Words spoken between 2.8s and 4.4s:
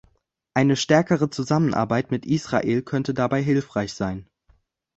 könnte dabei hilfreich sein.